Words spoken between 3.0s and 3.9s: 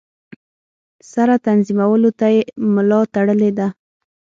تړلې ده.